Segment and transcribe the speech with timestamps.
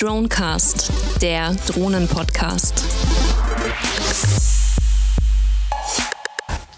[0.00, 2.84] Dronecast, der Drohnen-Podcast.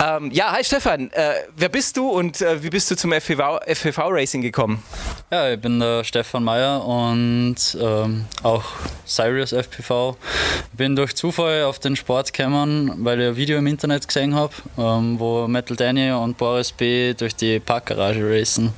[0.03, 3.59] Ähm, ja, hi Stefan, äh, wer bist du und äh, wie bist du zum FPV,
[3.66, 4.83] FPV Racing gekommen?
[5.30, 8.65] Ja, ich bin der Stefan Meyer und ähm, auch
[9.05, 10.16] Sirius FPV.
[10.73, 14.34] Ich bin durch Zufall auf den Sport gekommen, weil ich ein Video im Internet gesehen
[14.34, 17.12] habe, ähm, wo Metal Danny und Boris B.
[17.12, 18.73] durch die Parkgarage racen.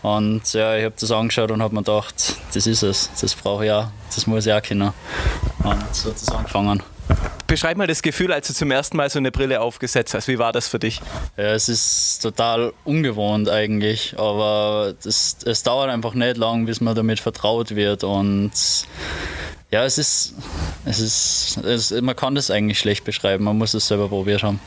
[0.00, 3.66] Und ja, ich habe das angeschaut und habe mir gedacht, das ist es, das brauche
[3.66, 4.92] ich auch, das muss ich auch können.
[5.62, 6.82] Und so hat es angefangen.
[7.46, 10.26] Beschreib mal das Gefühl, als du zum ersten Mal so eine Brille aufgesetzt hast.
[10.26, 11.00] Wie war das für dich?
[11.36, 16.96] Ja, es ist total ungewohnt eigentlich, aber das, es dauert einfach nicht lang, bis man
[16.96, 18.50] damit vertraut wird und
[19.70, 20.34] ja, es ist,
[20.84, 24.60] es ist, es, man kann das eigentlich schlecht beschreiben, man muss es selber probiert haben.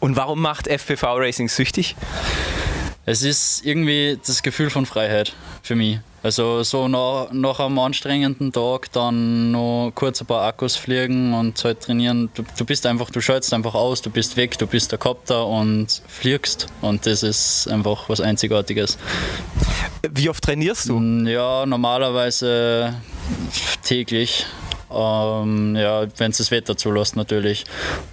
[0.00, 1.96] Und warum macht FPV Racing süchtig?
[3.04, 6.00] Es ist irgendwie das Gefühl von Freiheit für mich.
[6.22, 11.62] Also so nach, nach einem anstrengenden Tag dann noch kurz ein paar Akkus fliegen und
[11.64, 12.30] halt trainieren.
[12.34, 15.46] Du, du bist einfach, du schaltest einfach aus, du bist weg, du bist der Kopter
[15.46, 16.68] und fliegst.
[16.80, 18.98] Und das ist einfach was Einzigartiges.
[20.08, 21.00] Wie oft trainierst du?
[21.00, 22.94] Mm, ja, normalerweise
[23.82, 24.46] täglich.
[24.92, 27.64] Ähm, ja, wenn es das Wetter zulässt natürlich.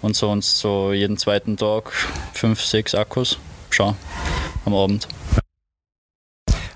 [0.01, 1.91] Und sonst so jeden zweiten Tag
[2.33, 3.37] fünf, sechs Akkus.
[3.69, 3.95] Schau,
[4.65, 5.07] am Abend.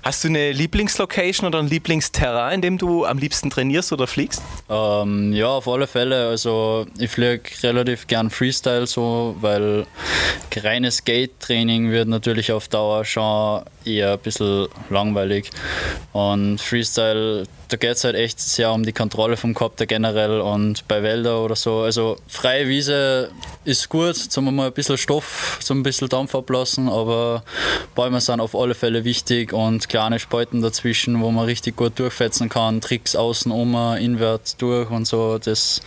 [0.04, 4.42] Hast du eine Lieblingslocation oder ein Lieblingsterrain, in dem du am liebsten trainierst oder fliegst?
[4.68, 6.28] Ähm, ja, auf alle Fälle.
[6.28, 9.86] Also ich fliege relativ gern Freestyle so, weil
[10.54, 15.50] reines Skate-Training wird natürlich auf Dauer schon eher ein bisschen langweilig.
[16.12, 20.86] Und Freestyle da geht es halt echt sehr um die Kontrolle vom Kopter generell und
[20.86, 21.80] bei Wälder oder so.
[21.80, 23.30] Also freie Wiese
[23.64, 27.42] ist gut, zum mal ein bisschen Stoff, zum ein bisschen Dampf ablassen, aber
[27.96, 32.48] Bäume sind auf alle Fälle wichtig und kleine Spalten dazwischen, wo man richtig gut durchfetzen
[32.48, 35.38] kann, Tricks außen um, inwärts durch und so.
[35.38, 35.80] Das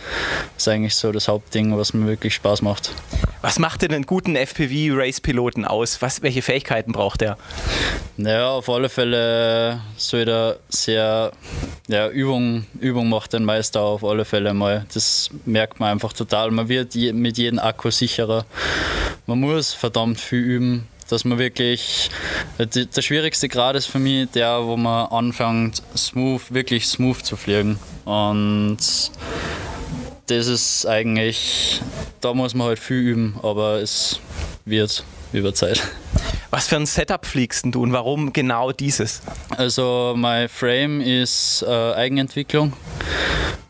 [0.56, 2.90] ist eigentlich so das Hauptding, was mir wirklich Spaß macht.
[3.40, 6.02] Was macht denn einen guten FPV-Race-Piloten aus?
[6.02, 7.38] Was, welche Fähigkeiten braucht er?
[8.16, 11.30] Naja, auf alle Fälle soll er sehr
[11.86, 14.86] ja, Übung, Übung macht den Meister auf alle Fälle mal.
[14.92, 16.50] Das merkt man einfach total.
[16.50, 18.44] Man wird je, mit jedem Akku sicherer.
[19.26, 22.10] Man muss verdammt viel üben, dass man wirklich.
[22.58, 27.78] Der schwierigste Grad ist für mich der, wo man anfängt, smooth, wirklich smooth zu fliegen.
[28.04, 28.78] Und
[30.26, 31.80] das ist eigentlich.
[32.20, 34.20] Da muss man halt viel üben, aber es
[34.64, 35.82] wird über Zeit.
[36.50, 39.20] Was für ein Setup fliegst du und warum genau dieses?
[39.50, 42.72] Also mein Frame ist äh, Eigenentwicklung,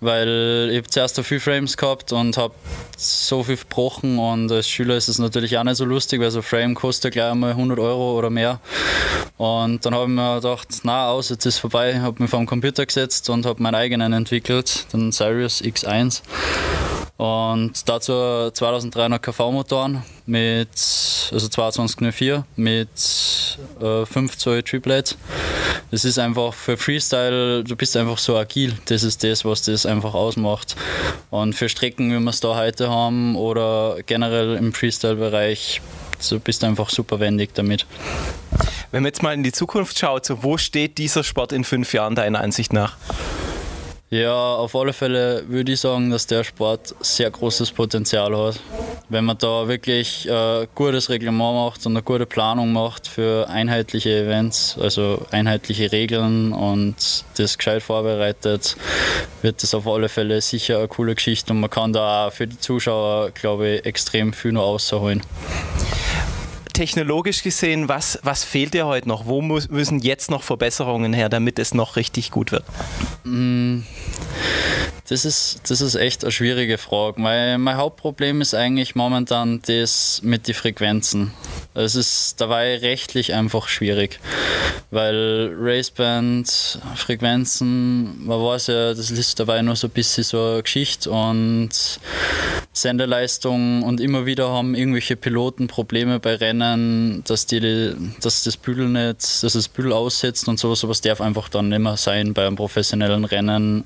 [0.01, 2.55] weil ich zuerst so viele Frames gehabt und habe
[2.97, 6.39] so viel verbrochen und als Schüler ist es natürlich auch nicht so lustig, weil so
[6.39, 8.61] ein Frame kostet gleich einmal 100 Euro oder mehr.
[9.37, 12.47] Und dann habe ich mir gedacht, na aus, jetzt ist vorbei, habe mich vor den
[12.47, 16.23] Computer gesetzt und habe meinen eigenen entwickelt, den Sirius X1.
[17.19, 18.13] Und dazu
[18.53, 20.69] 2300 kV-Motoren mit,
[21.33, 22.89] also 2204 mit
[23.81, 25.19] äh, 5 Zoll Triplet.
[25.91, 28.73] Das ist einfach für Freestyle, du bist einfach so agil.
[28.85, 30.77] Das ist das, was das einfach ausmacht.
[31.31, 35.81] Und für Strecken, wie wir es da heute haben oder generell im Freestyle-Bereich,
[36.21, 37.85] so bist du einfach super wendig damit.
[38.93, 41.93] Wenn man jetzt mal in die Zukunft schaut, so wo steht dieser Sport in fünf
[41.93, 42.97] Jahren deiner Ansicht nach?
[44.11, 48.59] Ja, auf alle Fälle würde ich sagen, dass der Sport sehr großes Potenzial hat.
[49.11, 54.25] Wenn man da wirklich äh, gutes Reglement macht und eine gute Planung macht für einheitliche
[54.25, 56.97] Events, also einheitliche Regeln und
[57.37, 58.79] das gescheit vorbereitet,
[59.43, 62.47] wird das auf alle Fälle sicher eine coole Geschichte und man kann da auch für
[62.47, 65.23] die Zuschauer, glaube ich, extrem viel noch rausholen
[66.73, 69.27] technologisch gesehen, was, was fehlt dir heute noch?
[69.27, 72.65] Wo muss, müssen jetzt noch Verbesserungen her, damit es noch richtig gut wird?
[73.25, 73.81] Mm,
[75.09, 77.21] das ist, das ist echt eine schwierige Frage.
[77.21, 81.33] Mein, mein Hauptproblem ist eigentlich momentan das mit den Frequenzen.
[81.75, 84.21] Es ist dabei rechtlich einfach schwierig,
[84.91, 90.63] weil Raceband, Frequenzen, man weiß ja, das ist dabei nur so ein bisschen so eine
[90.63, 91.71] Geschichte und
[92.83, 98.89] Sendeleistung und immer wieder haben irgendwelche Piloten Probleme bei Rennen, dass, die, dass das Bügel
[98.89, 102.57] dass das Bügel aussetzt und sowas, sowas darf einfach dann nicht mehr sein bei einem
[102.57, 103.85] professionellen Rennen.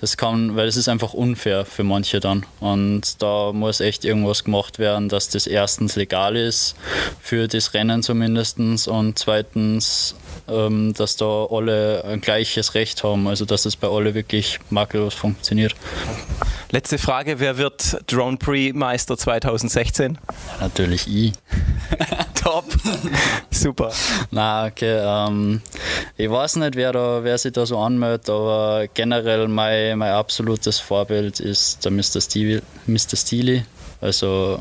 [0.00, 4.44] Das kann, weil es ist einfach unfair für manche dann und da muss echt irgendwas
[4.44, 6.74] gemacht werden, dass das erstens legal ist
[7.20, 8.58] für das Rennen zumindest
[8.88, 10.14] und zweitens,
[10.48, 15.14] ähm, dass da alle ein gleiches Recht haben, also dass es bei alle wirklich makellos
[15.14, 15.74] funktioniert.
[16.70, 20.18] Letzte Frage, wer wird Drone Pre Meister 2016?
[20.28, 21.32] Ja, natürlich ich.
[22.34, 22.66] Top.
[23.50, 23.90] Super.
[24.30, 25.00] Na, okay.
[25.02, 25.62] Ähm,
[26.18, 30.78] ich weiß nicht, wer, da, wer sich da so anmeldet, aber generell mein, mein absolutes
[30.78, 32.20] Vorbild ist der Mr.
[32.20, 32.60] Steely.
[32.86, 33.16] Mr.
[33.16, 33.64] Steely.
[34.02, 34.60] Also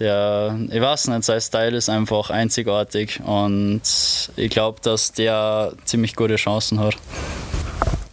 [0.00, 3.82] der, ich weiß nicht, sein Style ist einfach einzigartig und
[4.34, 6.96] ich glaube, dass der ziemlich gute Chancen hat.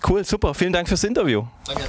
[0.08, 0.54] Cool, super.
[0.54, 1.44] Vielen Dank fürs Interview.
[1.66, 1.84] Danke.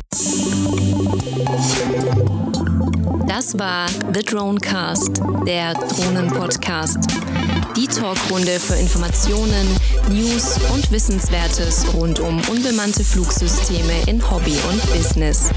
[3.27, 6.99] Das war The Dronecast, der Drohnen-Podcast.
[7.77, 9.67] Die Talkrunde für Informationen,
[10.09, 15.51] News und Wissenswertes rund um unbemannte Flugsysteme in Hobby und Business.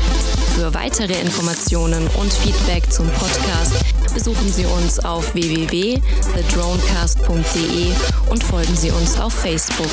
[0.55, 3.75] Für weitere Informationen und Feedback zum Podcast
[4.13, 7.91] besuchen Sie uns auf www.thedronecast.de
[8.31, 9.91] und folgen Sie uns auf Facebook.